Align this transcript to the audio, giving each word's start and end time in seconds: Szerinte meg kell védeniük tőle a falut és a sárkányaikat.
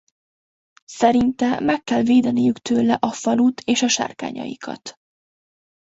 Szerinte 0.85 1.59
meg 1.59 1.83
kell 1.83 2.03
védeniük 2.03 2.57
tőle 2.59 2.93
a 2.93 3.11
falut 3.11 3.61
és 3.61 3.81
a 3.81 3.87
sárkányaikat. 3.87 4.95